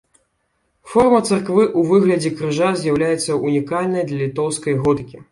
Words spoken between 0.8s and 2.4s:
Форма царквы ў выглядзе